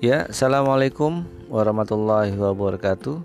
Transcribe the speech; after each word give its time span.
Ya, 0.00 0.24
Assalamualaikum 0.32 1.28
warahmatullahi 1.52 2.32
wabarakatuh. 2.32 3.20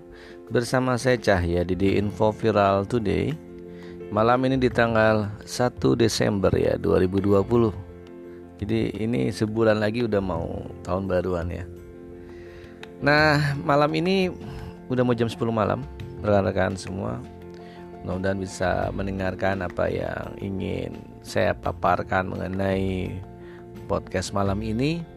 Bersama 0.52 1.00
saya 1.00 1.16
Cahya 1.16 1.64
di 1.64 1.96
Info 1.96 2.36
Viral 2.36 2.84
Today. 2.84 3.32
Malam 4.12 4.44
ini 4.44 4.60
di 4.60 4.68
tanggal 4.68 5.24
1 5.40 5.72
Desember 5.96 6.52
ya 6.52 6.76
2020 6.76 8.60
Jadi 8.60 8.92
ini 8.92 9.32
sebulan 9.32 9.80
lagi 9.80 10.04
udah 10.04 10.20
mau 10.20 10.68
tahun 10.84 11.08
baruan 11.08 11.48
ya. 11.48 11.64
Nah 13.00 13.56
malam 13.64 13.88
ini 13.96 14.28
udah 14.92 15.00
mau 15.00 15.16
jam 15.16 15.32
10 15.32 15.48
malam 15.48 15.80
Rekan-rekan 16.20 16.76
semua. 16.76 17.16
Mudah-mudahan 18.04 18.36
bisa 18.36 18.92
mendengarkan 18.92 19.64
apa 19.64 19.88
yang 19.88 20.28
ingin 20.44 20.92
saya 21.24 21.56
paparkan 21.56 22.36
mengenai 22.36 23.16
podcast 23.88 24.36
malam 24.36 24.60
ini 24.60 25.15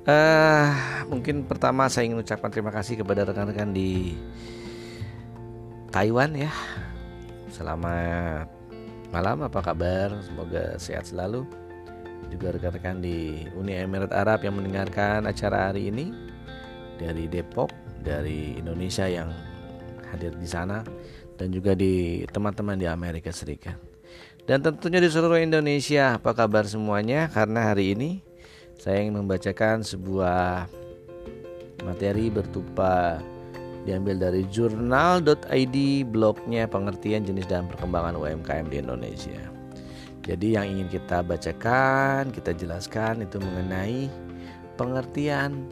Uh, 0.00 0.72
mungkin 1.12 1.44
pertama 1.44 1.84
saya 1.92 2.08
ingin 2.08 2.24
ucapkan 2.24 2.48
terima 2.48 2.72
kasih 2.72 3.04
kepada 3.04 3.28
rekan-rekan 3.28 3.76
di 3.76 4.16
Taiwan 5.92 6.32
ya. 6.32 6.48
Selamat 7.52 8.48
malam, 9.12 9.44
apa 9.44 9.60
kabar? 9.60 10.08
Semoga 10.24 10.80
sehat 10.80 11.04
selalu. 11.12 11.44
Juga 12.32 12.56
rekan-rekan 12.56 13.04
di 13.04 13.44
Uni 13.58 13.76
Emirat 13.76 14.14
Arab 14.16 14.40
yang 14.40 14.56
mendengarkan 14.56 15.28
acara 15.28 15.68
hari 15.68 15.92
ini 15.92 16.14
dari 16.96 17.28
Depok, 17.28 17.68
dari 18.00 18.56
Indonesia 18.56 19.04
yang 19.04 19.28
hadir 20.08 20.32
di 20.32 20.48
sana 20.48 20.80
dan 21.36 21.52
juga 21.52 21.76
di 21.76 22.24
teman-teman 22.30 22.80
di 22.80 22.88
Amerika 22.88 23.28
Serikat. 23.34 23.76
Dan 24.48 24.64
tentunya 24.64 24.98
di 24.98 25.12
seluruh 25.12 25.36
Indonesia, 25.36 26.16
apa 26.16 26.32
kabar 26.32 26.64
semuanya? 26.64 27.28
Karena 27.28 27.70
hari 27.70 27.92
ini 27.92 28.29
saya 28.80 29.04
ingin 29.04 29.20
membacakan 29.20 29.84
sebuah 29.84 30.64
materi 31.84 32.32
bertupa 32.32 33.20
diambil 33.84 34.16
dari 34.16 34.48
jurnal.id 34.48 35.76
blognya 36.08 36.64
pengertian 36.64 37.28
jenis 37.28 37.44
dan 37.44 37.68
perkembangan 37.68 38.16
UMKM 38.16 38.72
di 38.72 38.80
Indonesia. 38.80 39.40
Jadi 40.24 40.56
yang 40.56 40.64
ingin 40.64 40.88
kita 40.88 41.20
bacakan, 41.20 42.32
kita 42.32 42.56
jelaskan 42.56 43.20
itu 43.24 43.36
mengenai 43.36 44.08
pengertian 44.80 45.68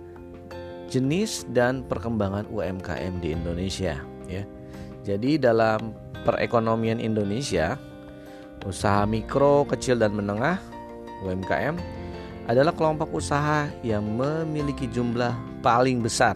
jenis 0.93 1.49
dan 1.57 1.85
perkembangan 1.89 2.45
UMKM 2.53 3.25
di 3.25 3.33
Indonesia 3.33 3.97
ya. 4.29 4.45
Jadi 5.09 5.41
dalam 5.41 5.97
perekonomian 6.29 7.01
Indonesia, 7.01 7.81
usaha 8.69 9.09
mikro, 9.09 9.65
kecil 9.65 9.97
dan 9.97 10.13
menengah 10.13 10.61
UMKM 11.25 11.98
adalah 12.49 12.73
kelompok 12.73 13.13
usaha 13.13 13.69
yang 13.85 14.03
memiliki 14.03 14.89
jumlah 14.89 15.37
paling 15.61 16.01
besar. 16.01 16.35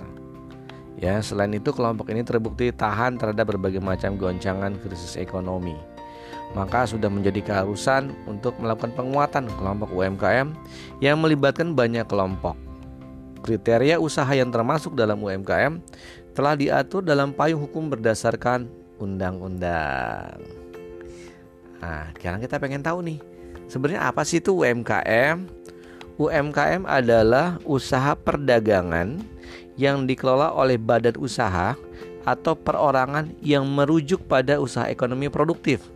Ya, 1.01 1.19
selain 1.19 1.57
itu 1.57 1.73
kelompok 1.73 2.13
ini 2.13 2.23
terbukti 2.23 2.71
tahan 2.71 3.19
terhadap 3.19 3.51
berbagai 3.51 3.83
macam 3.83 4.15
goncangan 4.15 4.77
krisis 4.79 5.19
ekonomi. 5.19 5.75
Maka 6.53 6.85
sudah 6.85 7.09
menjadi 7.09 7.41
keharusan 7.41 8.13
untuk 8.29 8.55
melakukan 8.61 8.93
penguatan 8.93 9.49
kelompok 9.57 9.89
UMKM 9.91 10.53
yang 11.01 11.17
melibatkan 11.19 11.73
banyak 11.73 12.05
kelompok. 12.07 12.55
Kriteria 13.43 13.99
usaha 13.99 14.29
yang 14.31 14.53
termasuk 14.55 14.95
dalam 14.95 15.19
UMKM 15.19 15.81
telah 16.37 16.55
diatur 16.55 17.03
dalam 17.03 17.35
payung 17.35 17.65
hukum 17.67 17.89
berdasarkan 17.91 18.69
undang-undang. 19.01 20.39
Nah, 21.83 22.15
sekarang 22.15 22.39
kita 22.39 22.63
pengen 22.63 22.85
tahu 22.85 23.03
nih, 23.03 23.19
sebenarnya 23.67 24.07
apa 24.07 24.23
sih 24.23 24.39
itu 24.39 24.63
UMKM? 24.63 25.62
UMKM 26.21 26.85
adalah 26.85 27.57
usaha 27.65 28.13
perdagangan 28.13 29.21
yang 29.81 30.05
dikelola 30.05 30.53
oleh 30.53 30.77
badan 30.77 31.17
usaha 31.17 31.73
atau 32.23 32.55
perorangan 32.55 33.33
yang 33.41 33.65
merujuk 33.67 34.29
pada 34.29 34.61
usaha 34.61 34.87
ekonomi 34.87 35.33
produktif 35.33 35.89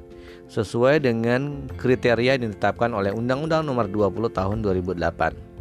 sesuai 0.47 1.03
dengan 1.03 1.67
kriteria 1.75 2.39
yang 2.39 2.51
ditetapkan 2.51 2.95
oleh 2.95 3.11
Undang-Undang 3.11 3.67
Nomor 3.67 3.91
20 3.91 4.31
Tahun 4.31 4.59
2008. 4.63 5.56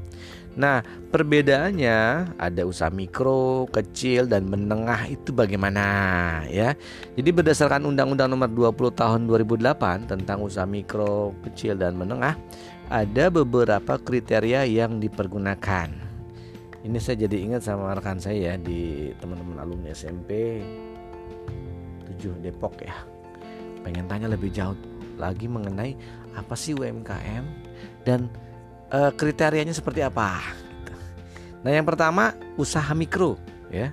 Nah, 0.55 0.79
perbedaannya 1.11 2.31
ada 2.39 2.63
usaha 2.63 2.87
mikro, 2.87 3.67
kecil 3.67 4.23
dan 4.31 4.47
menengah 4.47 5.03
itu 5.11 5.35
bagaimana 5.35 5.83
ya. 6.47 6.79
Jadi 7.19 7.29
berdasarkan 7.35 7.83
Undang-Undang 7.83 8.31
Nomor 8.31 8.71
20 8.71 8.95
Tahun 8.95 9.21
2008 9.27 10.07
tentang 10.07 10.39
usaha 10.39 10.63
mikro, 10.63 11.35
kecil 11.43 11.75
dan 11.75 11.99
menengah, 11.99 12.39
ada 12.87 13.27
beberapa 13.27 13.99
kriteria 13.99 14.63
yang 14.63 15.03
dipergunakan. 15.03 15.91
Ini 16.85 16.97
saya 17.03 17.27
jadi 17.27 17.35
ingat 17.51 17.67
sama 17.67 17.91
rekan 17.91 18.21
saya 18.21 18.53
ya 18.53 18.61
di 18.61 19.11
teman-teman 19.19 19.59
alumni 19.59 19.91
SMP 19.91 20.63
7 22.15 22.45
Depok 22.45 22.79
ya. 22.79 22.95
Pengen 23.83 24.07
tanya 24.07 24.31
lebih 24.31 24.55
jauh 24.55 24.77
lagi 25.19 25.51
mengenai 25.51 25.97
apa 26.37 26.53
sih 26.55 26.77
UMKM 26.77 27.43
dan 28.07 28.29
e, 28.95 29.11
kriterianya 29.19 29.75
seperti 29.75 29.99
apa. 29.99 30.39
Nah, 31.67 31.71
yang 31.73 31.83
pertama 31.83 32.31
usaha 32.55 32.95
mikro 32.95 33.35
ya. 33.67 33.91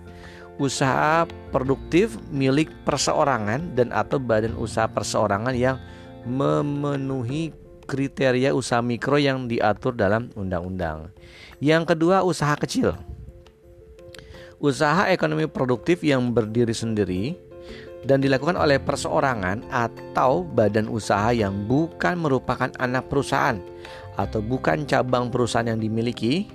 Usaha 0.61 1.27
produktif 1.51 2.15
milik 2.31 2.71
perseorangan 2.87 3.75
dan 3.75 3.91
atau 3.91 4.23
badan 4.23 4.55
usaha 4.55 4.87
perseorangan 4.87 5.57
yang 5.57 5.81
memenuhi 6.23 7.51
kriteria 7.89 8.55
usaha 8.55 8.79
mikro 8.79 9.19
yang 9.19 9.51
diatur 9.51 9.97
dalam 9.97 10.31
undang-undang. 10.39 11.11
Yang 11.59 11.95
kedua, 11.97 12.23
usaha 12.23 12.55
kecil. 12.55 12.95
Usaha 14.63 15.11
ekonomi 15.11 15.51
produktif 15.51 16.07
yang 16.07 16.31
berdiri 16.31 16.71
sendiri 16.71 17.35
dan 18.03 18.19
dilakukan 18.19 18.59
oleh 18.59 18.83
perseorangan 18.83 19.63
atau 19.71 20.43
badan 20.43 20.91
usaha 20.91 21.31
yang 21.31 21.67
bukan 21.71 22.19
merupakan 22.19 22.71
anak 22.83 23.07
perusahaan 23.07 23.59
atau 24.19 24.43
bukan 24.43 24.85
cabang 24.85 25.31
perusahaan 25.33 25.71
yang 25.71 25.81
dimiliki, 25.81 26.51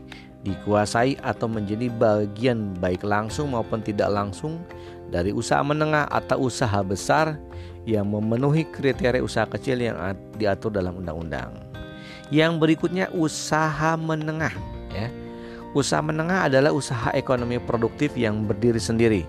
dikuasai 0.45 1.17
atau 1.23 1.49
menjadi 1.49 1.89
bagian 1.89 2.75
baik 2.77 3.01
langsung 3.01 3.55
maupun 3.55 3.81
tidak 3.81 4.11
langsung 4.11 4.61
dari 5.07 5.31
usaha 5.31 5.63
menengah 5.63 6.05
atau 6.11 6.47
usaha 6.47 6.83
besar 6.83 7.39
yang 7.87 8.11
memenuhi 8.11 8.67
kriteria 8.67 9.23
usaha 9.23 9.47
kecil 9.47 9.79
yang 9.79 9.95
diatur 10.35 10.69
dalam 10.69 10.99
undang-undang. 10.99 11.55
Yang 12.27 12.59
berikutnya 12.59 13.07
usaha 13.15 13.95
menengah 13.95 14.51
ya. 14.91 15.07
Usaha 15.77 16.01
menengah 16.01 16.49
adalah 16.49 16.73
usaha 16.73 17.13
ekonomi 17.13 17.61
produktif 17.61 18.17
yang 18.17 18.49
berdiri 18.49 18.81
sendiri 18.81 19.21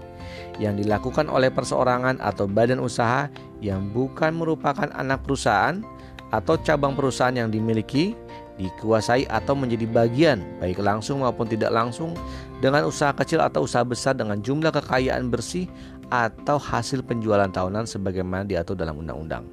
yang 0.56 0.80
dilakukan 0.80 1.28
oleh 1.28 1.52
perseorangan 1.52 2.24
atau 2.24 2.48
badan 2.48 2.80
usaha 2.80 3.28
yang 3.60 3.92
bukan 3.92 4.32
merupakan 4.32 4.88
anak 4.96 5.20
perusahaan 5.28 5.84
atau 6.32 6.56
cabang 6.60 6.96
perusahaan 6.96 7.36
yang 7.36 7.52
dimiliki, 7.52 8.16
dikuasai 8.56 9.28
atau 9.28 9.54
menjadi 9.54 9.86
bagian 9.88 10.40
baik 10.58 10.82
langsung 10.82 11.22
maupun 11.22 11.46
tidak 11.46 11.70
langsung 11.70 12.16
dengan 12.64 12.88
usaha 12.88 13.14
kecil 13.14 13.44
atau 13.44 13.68
usaha 13.68 13.86
besar 13.86 14.18
dengan 14.18 14.40
jumlah 14.40 14.72
kekayaan 14.72 15.30
bersih 15.30 15.70
atau 16.08 16.56
hasil 16.56 17.04
penjualan 17.04 17.48
tahunan 17.52 17.84
sebagaimana 17.84 18.48
diatur 18.48 18.74
dalam 18.74 18.98
undang-undang. 18.98 19.46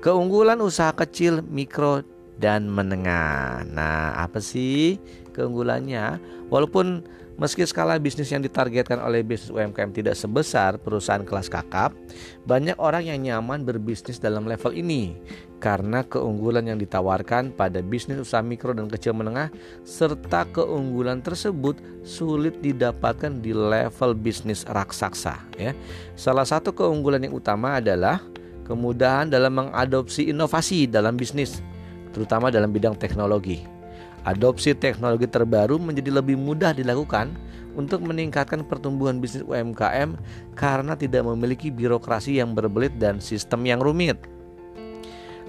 Keunggulan 0.00 0.58
usaha 0.64 0.90
kecil, 0.96 1.44
mikro, 1.44 2.00
dan 2.40 2.72
menengah. 2.72 3.68
Nah, 3.68 4.16
apa 4.16 4.40
sih 4.40 4.96
keunggulannya? 5.32 6.18
Walaupun 6.52 7.06
Meski 7.40 7.64
skala 7.64 7.96
bisnis 7.96 8.28
yang 8.28 8.44
ditargetkan 8.44 9.00
oleh 9.00 9.24
bisnis 9.24 9.48
UMKM 9.48 9.96
tidak 9.96 10.12
sebesar 10.12 10.76
perusahaan 10.76 11.24
kelas 11.24 11.48
kakap, 11.48 11.96
banyak 12.44 12.76
orang 12.76 13.08
yang 13.08 13.16
nyaman 13.24 13.64
berbisnis 13.64 14.20
dalam 14.20 14.44
level 14.44 14.76
ini 14.76 15.16
karena 15.56 16.04
keunggulan 16.04 16.68
yang 16.68 16.76
ditawarkan 16.76 17.56
pada 17.56 17.80
bisnis 17.80 18.20
usaha 18.20 18.44
mikro 18.44 18.76
dan 18.76 18.92
kecil 18.92 19.16
menengah 19.16 19.48
serta 19.88 20.52
keunggulan 20.52 21.24
tersebut 21.24 21.80
sulit 22.04 22.60
didapatkan 22.60 23.40
di 23.40 23.56
level 23.56 24.12
bisnis 24.20 24.68
raksasa 24.68 25.40
ya. 25.56 25.72
Salah 26.20 26.44
satu 26.44 26.76
keunggulan 26.76 27.24
yang 27.24 27.32
utama 27.32 27.80
adalah 27.80 28.20
kemudahan 28.68 29.32
dalam 29.32 29.56
mengadopsi 29.56 30.28
inovasi 30.28 30.84
dalam 30.92 31.16
bisnis 31.16 31.64
terutama 32.12 32.52
dalam 32.52 32.68
bidang 32.68 33.00
teknologi. 33.00 33.79
Adopsi 34.28 34.76
teknologi 34.76 35.24
terbaru 35.24 35.80
menjadi 35.80 36.20
lebih 36.20 36.36
mudah 36.36 36.76
dilakukan 36.76 37.32
untuk 37.72 38.04
meningkatkan 38.04 38.66
pertumbuhan 38.66 39.22
bisnis 39.22 39.46
UMKM 39.46 40.18
karena 40.58 40.92
tidak 40.92 41.24
memiliki 41.24 41.72
birokrasi 41.72 42.36
yang 42.42 42.52
berbelit 42.52 42.92
dan 43.00 43.22
sistem 43.22 43.64
yang 43.64 43.80
rumit. 43.80 44.20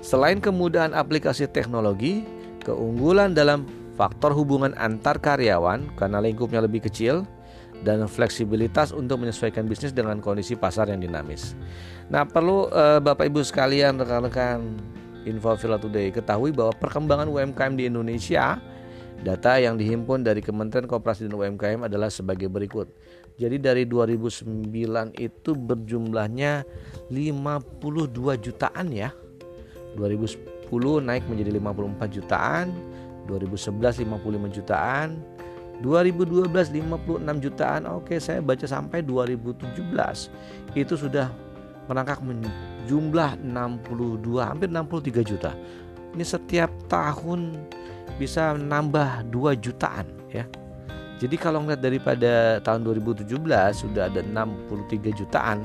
Selain 0.02 0.40
kemudahan 0.40 0.96
aplikasi 0.96 1.46
teknologi, 1.52 2.26
keunggulan 2.64 3.36
dalam 3.36 3.68
faktor 4.00 4.34
hubungan 4.34 4.74
antar 4.80 5.20
karyawan 5.20 5.92
karena 6.00 6.18
lingkupnya 6.24 6.64
lebih 6.64 6.88
kecil 6.88 7.28
dan 7.82 8.06
fleksibilitas 8.06 8.94
untuk 8.94 9.22
menyesuaikan 9.22 9.66
bisnis 9.66 9.94
dengan 9.94 10.22
kondisi 10.22 10.54
pasar 10.54 10.90
yang 10.90 11.02
dinamis. 11.02 11.58
Nah, 12.10 12.26
perlu 12.26 12.70
uh, 12.70 13.02
Bapak 13.02 13.26
Ibu 13.30 13.42
sekalian 13.42 13.98
rekan-rekan 13.98 14.62
Info 15.26 15.54
Villa 15.58 15.78
Today 15.78 16.10
ketahui 16.10 16.50
bahwa 16.56 16.74
perkembangan 16.78 17.30
UMKM 17.30 17.74
di 17.78 17.90
Indonesia 17.90 18.58
Data 19.22 19.62
yang 19.62 19.78
dihimpun 19.78 20.26
dari 20.26 20.42
Kementerian 20.42 20.90
Koperasi 20.90 21.30
dan 21.30 21.38
UMKM 21.38 21.86
adalah 21.86 22.10
sebagai 22.10 22.50
berikut. 22.50 22.90
Jadi 23.38 23.62
dari 23.62 23.84
2009 23.86 24.66
itu 25.22 25.52
berjumlahnya 25.54 26.66
52 27.14 28.42
jutaan 28.42 28.88
ya. 28.90 29.14
2010 29.94 30.74
naik 31.06 31.30
menjadi 31.30 31.54
54 31.54 32.18
jutaan, 32.18 32.74
2011 33.30 34.02
55 34.10 34.58
jutaan, 34.58 35.22
2012 35.86 36.50
56 36.50 37.46
jutaan. 37.46 37.82
Oke, 37.94 38.18
saya 38.18 38.42
baca 38.42 38.66
sampai 38.66 39.06
2017 39.06 39.86
itu 40.74 40.94
sudah 40.98 41.30
merangkak 41.90 42.22
jumlah 42.86 43.38
62 43.42 44.22
hampir 44.42 44.68
63 44.70 45.22
juta. 45.26 45.52
Ini 46.12 46.26
setiap 46.28 46.70
tahun 46.92 47.56
bisa 48.20 48.58
nambah 48.58 49.32
2 49.32 49.56
jutaan 49.58 50.06
ya. 50.30 50.44
Jadi 51.22 51.38
kalau 51.38 51.62
ngeliat 51.62 51.86
daripada 51.86 52.58
tahun 52.66 52.82
2017 52.82 53.30
sudah 53.78 54.10
ada 54.10 54.26
63 54.26 55.14
jutaan, 55.14 55.62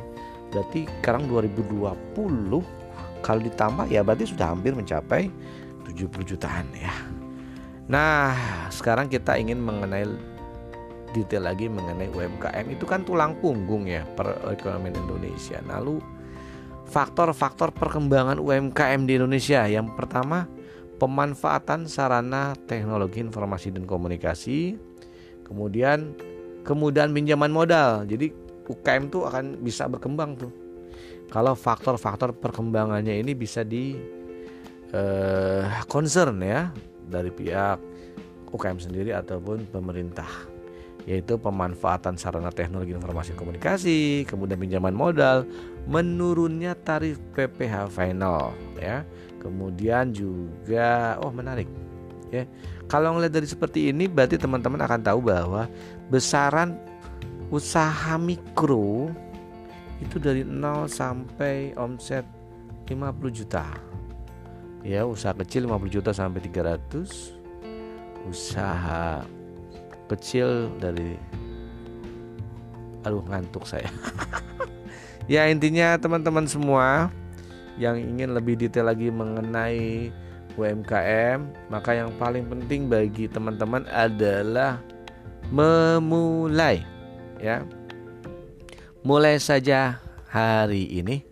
berarti 0.52 0.84
sekarang 1.00 1.26
2020 1.32 2.60
kalau 3.24 3.40
ditambah 3.40 3.88
ya 3.88 4.04
berarti 4.04 4.28
sudah 4.28 4.52
hampir 4.52 4.76
mencapai 4.76 5.32
70 5.88 6.12
jutaan 6.28 6.68
ya. 6.76 6.92
Nah, 7.86 8.34
sekarang 8.68 9.06
kita 9.06 9.38
ingin 9.38 9.62
mengenai 9.62 10.04
detail 11.16 11.48
lagi 11.48 11.72
mengenai 11.72 12.12
UMKM 12.12 12.66
itu 12.68 12.84
kan 12.84 13.00
tulang 13.00 13.40
punggung 13.40 13.88
ya 13.88 14.04
perekonomian 14.12 14.92
Indonesia. 14.92 15.58
Lalu 15.64 15.98
faktor-faktor 16.86 17.72
perkembangan 17.72 18.36
UMKM 18.36 19.08
di 19.08 19.16
Indonesia. 19.16 19.64
Yang 19.64 19.96
pertama 19.96 20.44
pemanfaatan 21.00 21.88
sarana 21.88 22.52
teknologi 22.68 23.24
informasi 23.24 23.72
dan 23.72 23.88
komunikasi. 23.88 24.76
Kemudian 25.42 26.12
kemudahan 26.62 27.10
pinjaman 27.16 27.50
modal. 27.50 28.04
Jadi 28.04 28.30
UKM 28.66 29.08
tuh 29.08 29.24
akan 29.26 29.62
bisa 29.62 29.86
berkembang 29.86 30.36
tuh. 30.36 30.52
Kalau 31.26 31.58
faktor-faktor 31.58 32.38
perkembangannya 32.38 33.18
ini 33.18 33.34
bisa 33.34 33.66
di 33.66 33.98
eh, 34.94 35.64
concern 35.90 36.38
ya 36.38 36.70
dari 37.06 37.30
pihak 37.34 37.78
UKM 38.50 38.78
sendiri 38.78 39.10
ataupun 39.10 39.66
pemerintah 39.70 40.55
yaitu 41.06 41.38
pemanfaatan 41.38 42.18
sarana 42.18 42.50
teknologi 42.50 42.92
informasi 42.92 43.38
komunikasi, 43.38 44.26
kemudian 44.26 44.58
pinjaman 44.58 44.92
modal, 44.92 45.46
menurunnya 45.86 46.74
tarif 46.74 47.22
PPh 47.32 47.88
final 47.88 48.52
ya. 48.76 49.06
Kemudian 49.38 50.10
juga 50.10 51.14
oh 51.22 51.30
menarik 51.30 51.70
ya 52.34 52.42
kalau 52.90 53.14
ngeliat 53.14 53.34
dari 53.34 53.46
seperti 53.46 53.94
ini 53.94 54.10
berarti 54.10 54.38
teman-teman 54.38 54.82
akan 54.82 55.00
tahu 55.02 55.30
bahwa 55.30 55.70
besaran 56.10 56.78
usaha 57.50 58.18
mikro 58.18 59.10
itu 60.02 60.18
dari 60.22 60.42
0 60.46 60.86
sampai 60.86 61.74
omset 61.74 62.22
50 62.86 63.30
juta. 63.32 63.66
Ya, 64.86 65.02
usaha 65.02 65.34
kecil 65.34 65.66
50 65.66 65.90
juta 65.90 66.10
sampai 66.14 66.46
300. 66.46 67.34
Usaha 68.30 69.26
kecil 70.10 70.70
dari 70.78 71.18
aduh 73.06 73.22
ngantuk 73.26 73.62
saya. 73.66 73.86
ya 75.32 75.46
intinya 75.46 75.94
teman-teman 75.94 76.46
semua 76.50 77.10
yang 77.78 77.94
ingin 78.00 78.34
lebih 78.34 78.58
detail 78.58 78.90
lagi 78.90 79.12
mengenai 79.12 80.10
UMKM, 80.56 81.68
maka 81.68 81.90
yang 81.92 82.10
paling 82.16 82.48
penting 82.48 82.88
bagi 82.88 83.28
teman-teman 83.28 83.84
adalah 83.92 84.80
memulai 85.52 86.82
ya. 87.38 87.62
Mulai 89.06 89.38
saja 89.38 90.02
hari 90.26 90.98
ini, 90.98 91.22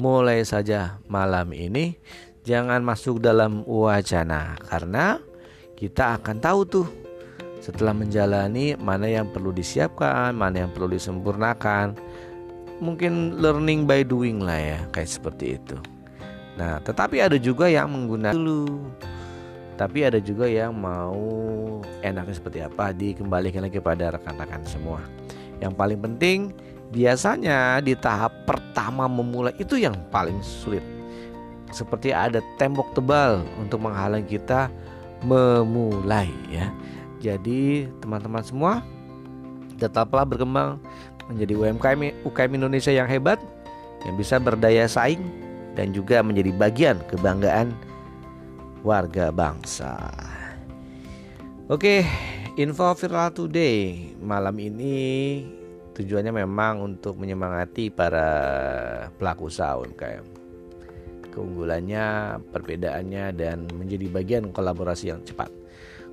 mulai 0.00 0.40
saja 0.48 0.96
malam 1.04 1.52
ini, 1.52 2.00
jangan 2.40 2.80
masuk 2.80 3.20
dalam 3.20 3.60
wacana 3.68 4.56
karena 4.64 5.20
kita 5.76 6.16
akan 6.16 6.40
tahu 6.40 6.60
tuh 6.64 6.86
setelah 7.58 7.92
menjalani 7.94 8.78
mana 8.78 9.06
yang 9.10 9.28
perlu 9.30 9.50
disiapkan, 9.50 10.34
mana 10.34 10.66
yang 10.66 10.70
perlu 10.70 10.90
disempurnakan. 10.92 11.94
Mungkin 12.78 13.42
learning 13.42 13.90
by 13.90 14.06
doing 14.06 14.38
lah 14.38 14.58
ya, 14.58 14.80
kayak 14.94 15.10
seperti 15.10 15.58
itu. 15.58 15.76
Nah, 16.54 16.78
tetapi 16.82 17.22
ada 17.22 17.38
juga 17.38 17.70
yang 17.70 17.90
menggunakan 17.90 18.34
dulu. 18.34 18.86
Tapi 19.78 20.02
ada 20.02 20.18
juga 20.18 20.50
yang 20.50 20.74
mau 20.74 21.22
enaknya 22.02 22.34
seperti 22.34 22.58
apa 22.66 22.90
dikembalikan 22.90 23.62
lagi 23.62 23.78
kepada 23.78 24.18
rekan-rekan 24.18 24.66
semua. 24.66 24.98
Yang 25.62 25.72
paling 25.78 26.00
penting 26.02 26.38
biasanya 26.90 27.78
di 27.78 27.94
tahap 27.94 28.34
pertama 28.42 29.06
memulai 29.06 29.54
itu 29.54 29.78
yang 29.78 29.94
paling 30.10 30.42
sulit. 30.42 30.82
Seperti 31.70 32.10
ada 32.10 32.42
tembok 32.58 32.90
tebal 32.96 33.46
untuk 33.60 33.86
menghalang 33.86 34.26
kita 34.26 34.66
memulai 35.22 36.30
ya. 36.50 36.74
Jadi 37.18 37.90
teman-teman 37.98 38.42
semua 38.46 38.72
tetaplah 39.78 40.26
berkembang 40.26 40.78
menjadi 41.30 41.54
UMKM 41.54 42.24
UKM 42.26 42.52
Indonesia 42.58 42.90
yang 42.94 43.06
hebat 43.06 43.38
yang 44.06 44.14
bisa 44.14 44.38
berdaya 44.38 44.86
saing 44.86 45.22
dan 45.74 45.90
juga 45.94 46.22
menjadi 46.22 46.50
bagian 46.54 46.96
kebanggaan 47.10 47.74
warga 48.82 49.30
bangsa. 49.34 49.94
Oke, 51.68 52.06
info 52.56 52.94
viral 52.96 53.34
today 53.34 54.14
malam 54.22 54.56
ini 54.56 54.98
tujuannya 55.98 56.30
memang 56.46 56.86
untuk 56.94 57.18
menyemangati 57.18 57.90
para 57.90 58.30
pelaku 59.18 59.50
usaha 59.50 59.74
UMKM. 59.78 60.24
Keunggulannya, 61.34 62.38
perbedaannya 62.50 63.24
dan 63.34 63.66
menjadi 63.74 64.06
bagian 64.10 64.50
kolaborasi 64.50 65.10
yang 65.14 65.22
cepat. 65.22 65.57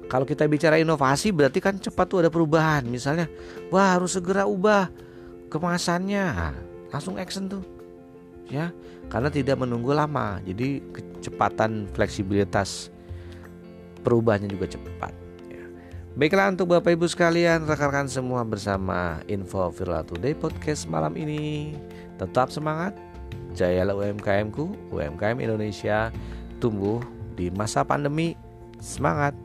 Kalau 0.06 0.26
kita 0.26 0.46
bicara 0.46 0.78
inovasi 0.78 1.34
berarti 1.34 1.58
kan 1.58 1.82
cepat 1.82 2.06
tuh 2.06 2.20
ada 2.22 2.30
perubahan. 2.30 2.86
Misalnya, 2.86 3.26
wah 3.74 3.98
harus 3.98 4.14
segera 4.14 4.46
ubah 4.46 4.90
kemasannya. 5.50 6.54
Langsung 6.94 7.18
action 7.18 7.50
tuh. 7.50 7.64
Ya, 8.46 8.70
karena 9.10 9.34
tidak 9.34 9.58
menunggu 9.58 9.98
lama. 9.98 10.38
Jadi 10.46 10.78
kecepatan 10.94 11.90
fleksibilitas 11.98 12.94
perubahannya 14.06 14.46
juga 14.46 14.70
cepat. 14.70 15.14
Ya. 15.50 15.66
Baiklah 16.14 16.54
untuk 16.54 16.70
Bapak 16.70 16.94
Ibu 16.94 17.10
sekalian, 17.10 17.66
rekan-rekan 17.66 18.06
semua 18.06 18.46
bersama 18.46 19.26
Info 19.26 19.74
Viral 19.74 20.06
Today 20.06 20.38
podcast 20.38 20.86
malam 20.86 21.18
ini. 21.18 21.74
Tetap 22.22 22.54
semangat, 22.54 22.94
jayalah 23.58 23.98
UMKMku, 23.98 24.94
UMKM 24.94 25.42
Indonesia 25.42 26.14
tumbuh 26.62 27.02
di 27.34 27.50
masa 27.50 27.82
pandemi. 27.82 28.38
Semangat. 28.78 29.45